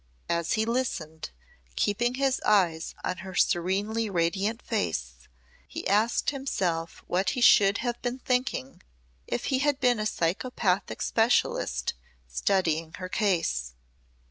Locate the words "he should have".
7.37-8.01